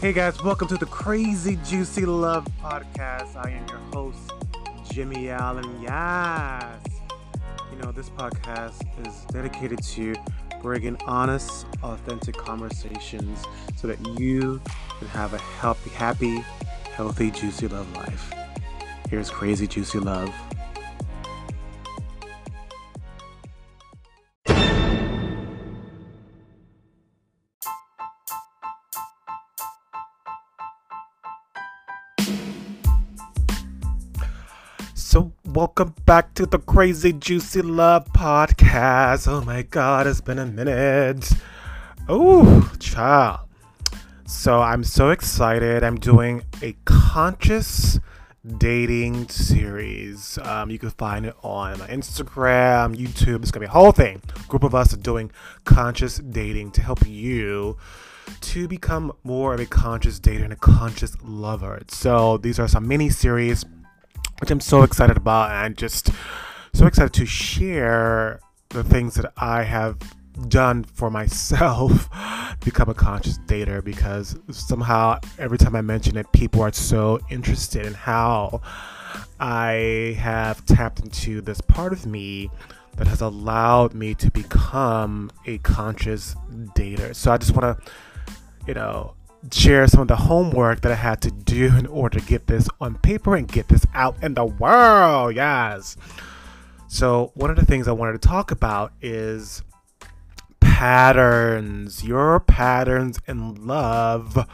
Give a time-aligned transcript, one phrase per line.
[0.00, 3.36] Hey guys, welcome to the Crazy Juicy Love Podcast.
[3.36, 4.32] I am your host,
[4.90, 5.82] Jimmy Allen.
[5.82, 6.80] Yes.
[7.70, 10.14] You know, this podcast is dedicated to
[10.62, 13.44] bringing honest, authentic conversations
[13.76, 14.62] so that you
[14.98, 16.42] can have a healthy, happy,
[16.94, 18.32] healthy, juicy love life.
[19.10, 20.32] Here's Crazy Juicy Love.
[35.60, 39.28] Welcome back to the Crazy Juicy Love Podcast.
[39.28, 41.30] Oh my god, it's been a minute.
[42.08, 43.40] Oh, child.
[44.26, 45.84] So, I'm so excited.
[45.84, 48.00] I'm doing a conscious
[48.56, 50.38] dating series.
[50.38, 53.42] Um, you can find it on Instagram, YouTube.
[53.42, 54.22] It's gonna be a whole thing.
[54.36, 55.30] A group of us are doing
[55.66, 57.76] conscious dating to help you
[58.40, 61.82] to become more of a conscious dater and a conscious lover.
[61.88, 63.66] So, these are some mini series
[64.40, 66.10] which I'm so excited about and just
[66.72, 69.98] so excited to share the things that I have
[70.48, 72.08] done for myself
[72.64, 77.84] become a conscious dater because somehow every time I mention it, people are so interested
[77.84, 78.60] in how
[79.38, 82.50] I have tapped into this part of me
[82.96, 86.34] that has allowed me to become a conscious
[86.74, 87.14] dater.
[87.14, 87.92] So I just want to,
[88.66, 89.14] you know,
[89.52, 92.68] share some of the homework that I had to do in order to get this
[92.80, 95.34] on paper and get this out in the world.
[95.34, 95.96] Yes.
[96.88, 99.62] So, one of the things I wanted to talk about is
[100.60, 104.46] patterns, your patterns in love.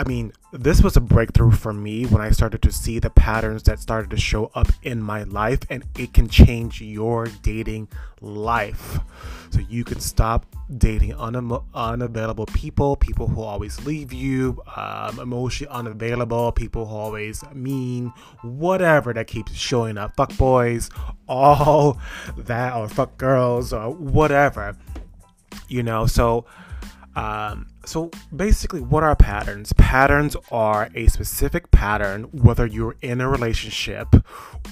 [0.00, 3.64] I mean, this was a breakthrough for me when I started to see the patterns
[3.64, 7.86] that started to show up in my life, and it can change your dating
[8.22, 8.98] life.
[9.50, 10.46] So you can stop
[10.78, 17.44] dating un- unavailable people, people who always leave you, um, emotionally unavailable, people who always
[17.52, 20.16] mean, whatever that keeps showing up.
[20.16, 20.88] Fuck boys,
[21.28, 22.00] all
[22.38, 24.78] that, or fuck girls, or whatever.
[25.68, 26.46] You know, so
[27.16, 29.72] um, so basically, what are patterns?
[29.74, 34.08] Patterns are a specific pattern, whether you're in a relationship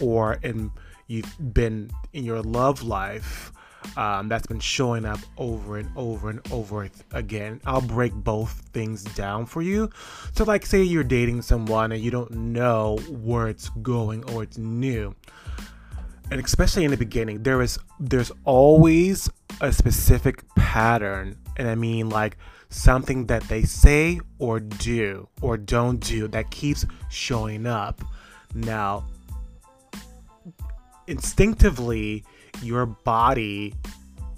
[0.00, 0.70] or in
[1.08, 3.52] you've been in your love life.
[3.96, 7.60] Um, that's been showing up over and over and over again.
[7.64, 9.88] I'll break both things down for you.
[10.34, 14.58] So, like, say you're dating someone and you don't know where it's going or it's
[14.58, 15.14] new,
[16.30, 22.08] and especially in the beginning, there is there's always a specific pattern and I mean
[22.08, 22.36] like
[22.70, 28.02] something that they say or do or don't do that keeps showing up.
[28.54, 29.06] Now,
[31.06, 32.24] instinctively,
[32.62, 33.74] your body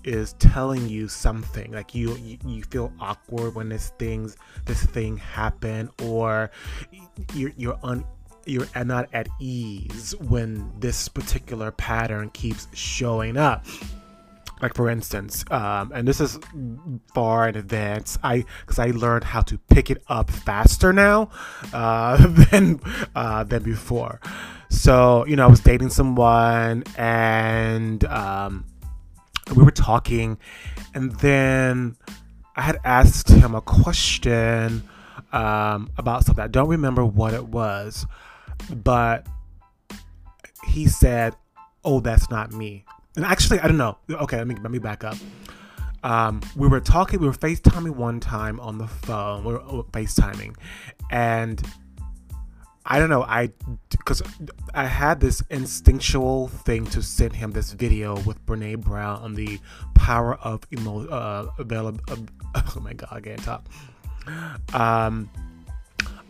[0.03, 2.17] is telling you something like you,
[2.47, 6.51] you feel awkward when this things this thing happen or
[7.35, 8.05] you're you're un
[8.47, 13.67] you're not at ease when this particular pattern keeps showing up
[14.63, 16.39] like for instance um, and this is
[17.15, 21.29] far in advance i because i learned how to pick it up faster now
[21.73, 22.17] uh,
[22.51, 22.81] than
[23.15, 24.21] uh, than before.
[24.69, 28.65] So you know i was dating someone and um,
[29.57, 30.39] we were talking
[30.95, 31.97] and then
[32.57, 34.83] i had asked him a question
[35.33, 36.43] um, about something.
[36.43, 38.07] I don't remember what it was
[38.71, 39.27] but
[40.67, 41.35] he said
[41.85, 42.85] oh that's not me
[43.17, 43.99] and actually, I don't know.
[44.11, 45.17] Okay, let me let me back up.
[46.03, 49.45] Um, we were talking, we were FaceTiming one time on the phone.
[49.45, 49.61] We were
[49.93, 50.57] FaceTiming,
[51.11, 51.63] and
[52.87, 53.23] I don't know.
[53.23, 53.51] I
[53.91, 54.23] because
[54.75, 59.61] I had this instinctual thing to send him this video with Brene Brown on the
[59.95, 62.01] power of emo uh, available.
[62.09, 62.17] Uh,
[62.77, 63.65] oh my god, I can't talk.
[64.73, 65.31] Um,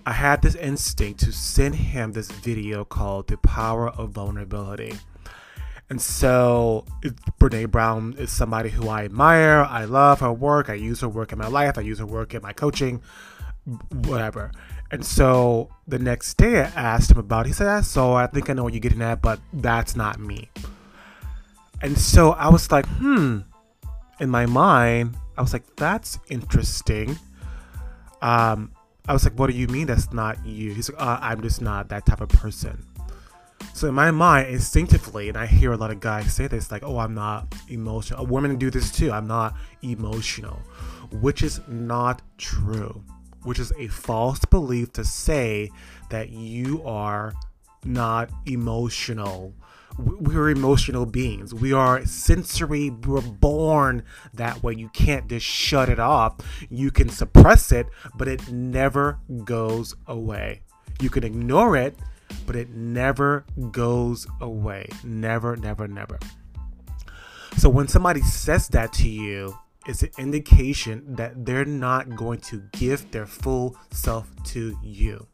[0.06, 4.94] I had this instinct to send him this video called "The Power of Vulnerability."
[5.90, 6.86] And so
[7.40, 9.66] Brene Brown is somebody who I admire.
[9.68, 10.70] I love her work.
[10.70, 11.76] I use her work in my life.
[11.76, 13.02] I use her work in my coaching,
[14.04, 14.52] whatever.
[14.92, 17.48] And so the next day I asked him about it.
[17.48, 20.48] He said, So I think I know what you're getting at, but that's not me.
[21.82, 23.40] And so I was like, hmm.
[24.20, 27.18] In my mind, I was like, that's interesting.
[28.20, 28.72] Um,
[29.08, 30.74] I was like, what do you mean that's not you?
[30.74, 32.84] He's like, uh, I'm just not that type of person.
[33.74, 36.82] So in my mind, instinctively, and I hear a lot of guys say this, like,
[36.84, 39.10] "Oh, I'm not emotional." Women do this too.
[39.10, 40.60] I'm not emotional,
[41.10, 43.02] which is not true.
[43.42, 45.70] Which is a false belief to say
[46.10, 47.32] that you are
[47.84, 49.54] not emotional
[49.98, 51.52] we're emotional beings.
[51.52, 52.90] We are sensory.
[52.90, 54.02] We're born
[54.34, 54.74] that way.
[54.74, 56.36] You can't just shut it off.
[56.68, 60.62] You can suppress it, but it never goes away.
[61.00, 61.98] You can ignore it,
[62.46, 64.88] but it never goes away.
[65.04, 66.18] Never, never, never.
[67.56, 69.56] So when somebody says that to you,
[69.86, 75.26] it's an indication that they're not going to give their full self to you.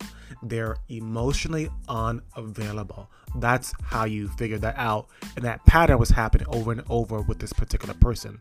[0.42, 3.10] They're emotionally unavailable.
[3.36, 5.08] That's how you figure that out.
[5.34, 8.38] And that pattern was happening over and over with this particular person.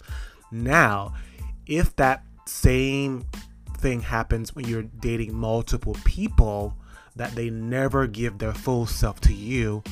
[0.51, 1.15] Now,
[1.65, 3.25] if that same
[3.77, 6.75] thing happens when you're dating multiple people,
[7.15, 9.83] that they never give their full self to you,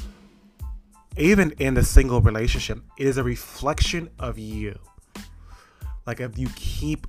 [1.17, 4.77] even in the single relationship, it is a reflection of you.
[6.05, 7.07] Like if you keep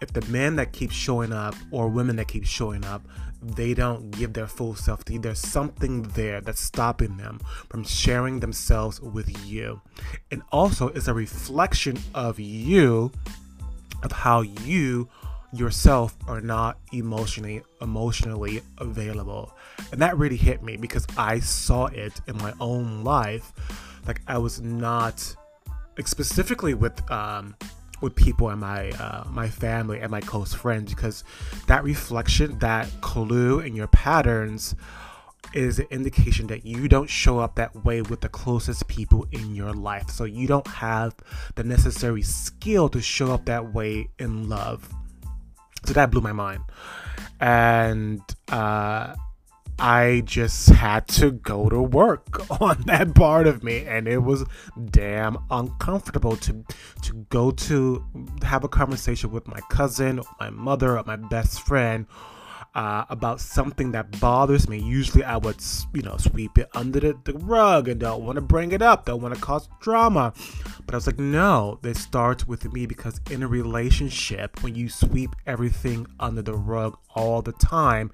[0.00, 3.02] if the men that keep showing up or women that keep showing up,
[3.42, 5.18] they don't give their full self to you.
[5.18, 9.80] There's something there that's stopping them from sharing themselves with you.
[10.30, 13.12] And also, it's a reflection of you,
[14.02, 15.08] of how you
[15.52, 19.56] yourself are not emotionally emotionally available
[19.92, 23.52] and that really hit me because i saw it in my own life
[24.06, 25.34] like i was not
[26.04, 27.54] specifically with um
[28.00, 31.24] with people in my uh, my family and my close friends because
[31.66, 34.74] that reflection, that clue in your patterns
[35.54, 39.54] is an indication that you don't show up that way with the closest people in
[39.54, 40.10] your life.
[40.10, 41.14] So you don't have
[41.54, 44.92] the necessary skill to show up that way in love.
[45.84, 46.62] So that blew my mind.
[47.40, 49.14] And uh
[49.80, 54.44] I just had to go to work on that part of me and it was
[54.90, 56.64] damn uncomfortable to
[57.02, 58.04] to go to
[58.42, 62.06] have a conversation with my cousin, my mother, or my best friend
[62.74, 64.78] uh, about something that bothers me.
[64.78, 65.56] Usually I would,
[65.94, 69.06] you know, sweep it under the, the rug and don't want to bring it up,
[69.06, 70.32] don't want to cause drama.
[70.86, 74.88] But I was like, no, this starts with me because in a relationship, when you
[74.88, 78.10] sweep everything under the rug all the time,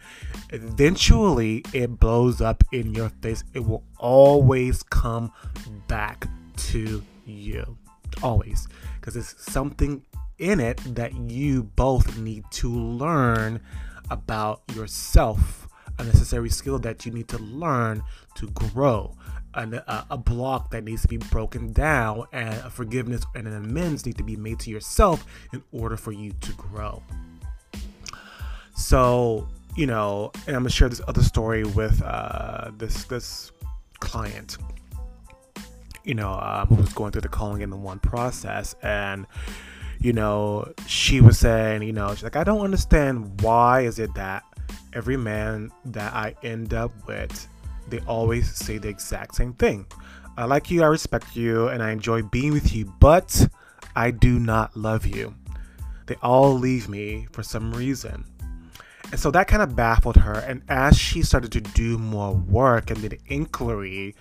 [0.50, 3.44] eventually it blows up in your face.
[3.54, 5.32] It will always come
[5.88, 7.76] back to you.
[8.22, 8.68] Always.
[9.00, 10.04] Because it's something
[10.38, 13.60] in it that you both need to learn
[14.10, 15.68] about yourself,
[15.98, 18.02] a necessary skill that you need to learn
[18.36, 19.16] to grow.
[19.54, 23.54] And a, a, block that needs to be broken down, and a forgiveness and an
[23.54, 27.00] amends need to be made to yourself in order for you to grow.
[28.74, 29.46] So,
[29.76, 33.52] you know, and I'm gonna share this other story with uh, this this
[34.00, 34.58] client,
[36.02, 39.24] you know, um, who was going through the calling in the one process, and
[40.04, 44.12] you know, she was saying, you know, she's like, I don't understand why is it
[44.16, 44.44] that
[44.92, 47.48] every man that I end up with,
[47.88, 49.86] they always say the exact same thing.
[50.36, 53.48] I like you, I respect you, and I enjoy being with you, but
[53.96, 55.34] I do not love you.
[56.04, 58.26] They all leave me for some reason.
[59.10, 60.34] And so that kind of baffled her.
[60.34, 64.16] And as she started to do more work and did inquiry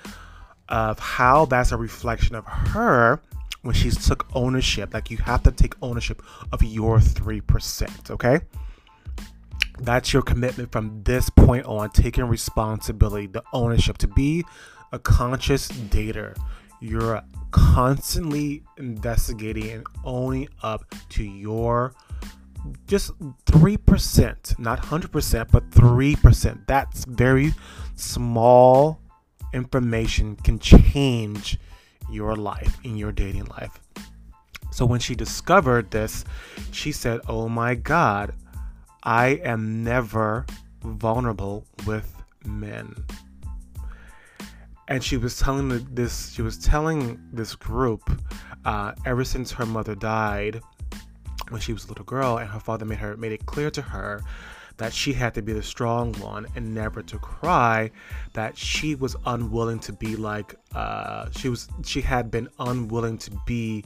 [0.70, 3.22] of how that's a reflection of her,
[3.64, 4.94] when she took ownership.
[4.94, 6.22] Like you have to take ownership
[6.52, 8.42] of your 3%, okay?
[9.80, 14.46] That's your commitment from this point on, taking responsibility, the ownership to be
[14.92, 16.38] a conscious dater.
[16.80, 21.96] You're constantly investigating and owning up to your
[22.88, 26.68] just 3%, not 100%, but 3%.
[26.68, 27.54] That's very
[27.96, 29.02] small
[29.54, 31.58] information can change
[32.10, 33.80] your life, in your dating life.
[34.72, 36.26] So when she discovered this,
[36.72, 38.34] she said, Oh my God,
[39.04, 40.46] I am never
[40.82, 42.96] vulnerable with men.
[44.88, 48.02] And she was telling this, she was telling this group,
[48.66, 50.62] uh, ever since her mother died,
[51.50, 53.82] when she was a little girl, and her father made her made it clear to
[53.82, 54.22] her
[54.78, 57.92] that she had to be the strong one and never to cry
[58.34, 63.32] that she was unwilling to be like uh, she was she had been unwilling to
[63.46, 63.84] be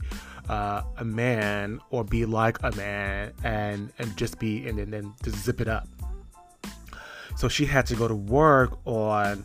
[0.48, 5.12] uh, a man or be like a man and and just be and, and then
[5.22, 5.86] to zip it up.
[7.36, 9.44] So she had to go to work on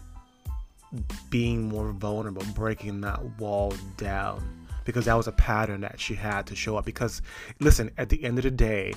[1.29, 6.45] being more vulnerable breaking that wall down because that was a pattern that she had
[6.47, 7.21] to show up because
[7.59, 8.93] listen at the end of the day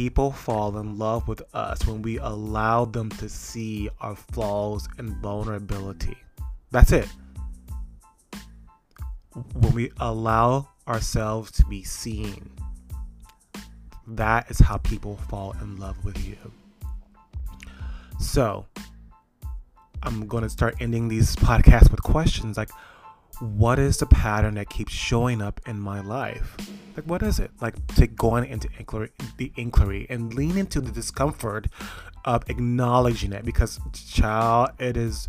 [0.00, 5.14] People fall in love with us when we allow them to see our flaws and
[5.16, 6.16] vulnerability.
[6.70, 7.06] That's it.
[9.52, 12.50] When we allow ourselves to be seen,
[14.06, 16.38] that is how people fall in love with you.
[18.18, 18.64] So,
[20.02, 22.70] I'm going to start ending these podcasts with questions like,
[23.40, 26.56] what is the pattern that keeps showing up in my life?
[26.96, 27.50] Like, what is it?
[27.60, 31.66] Like, to go into inquiry, the inquiry and lean into the discomfort
[32.24, 35.28] of acknowledging it because, child, it is,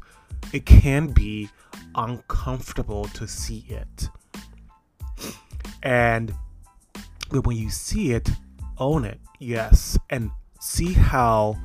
[0.52, 1.50] it can be
[1.96, 4.10] uncomfortable to see it.
[5.84, 6.34] And
[7.32, 8.30] but when you see it,
[8.78, 11.58] own it, yes, and see how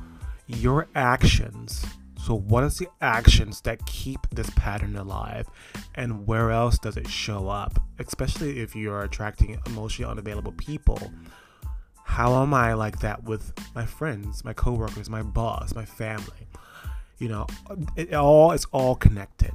[0.47, 1.85] your actions
[2.27, 5.47] so, what is the actions that keep this pattern alive,
[5.95, 7.81] and where else does it show up?
[7.99, 10.99] Especially if you're attracting emotionally unavailable people.
[12.03, 16.49] How am I like that with my friends, my coworkers, my boss, my family?
[17.17, 17.47] You know,
[17.95, 19.53] it all is all connected.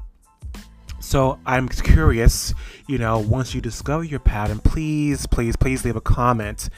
[1.02, 2.54] So I'm curious,
[2.88, 6.70] you know, once you discover your pattern, please, please, please leave a comment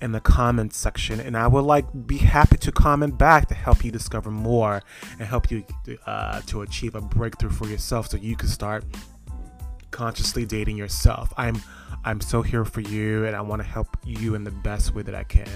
[0.00, 3.84] in the comments section, and I would like be happy to comment back to help
[3.84, 4.82] you discover more
[5.18, 5.64] and help you
[6.06, 8.82] uh, to achieve a breakthrough for yourself, so you can start
[9.90, 11.32] consciously dating yourself.
[11.36, 11.62] I'm
[12.04, 15.02] I'm so here for you, and I want to help you in the best way
[15.02, 15.48] that I can.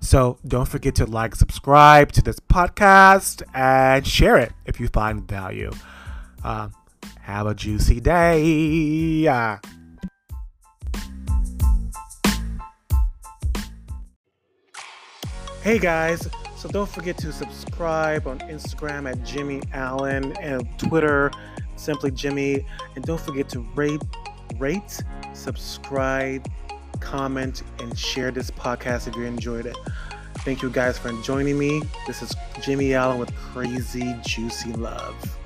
[0.00, 5.28] So don't forget to like, subscribe to this podcast, and share it if you find
[5.28, 5.72] value.
[6.42, 6.68] Uh,
[7.22, 9.28] have a juicy day.
[15.62, 21.30] Hey guys, so don't forget to subscribe on Instagram at Jimmy Allen and Twitter
[21.80, 22.64] simply Jimmy.
[22.94, 24.02] And don't forget to rate,
[24.58, 26.46] rate, subscribe,
[27.00, 29.76] comment, and share this podcast if you enjoyed it.
[30.38, 31.82] Thank you guys for joining me.
[32.06, 35.39] This is Jimmy Allen with Crazy Juicy Love.